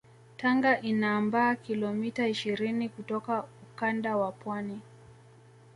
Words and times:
Tanga 0.37 0.81
inaambaa 0.81 1.55
kilomita 1.55 2.27
ishirini 2.27 2.89
kutoka 2.89 3.43
ukanda 3.71 4.17
wa 4.17 4.31
pwani 4.31 4.81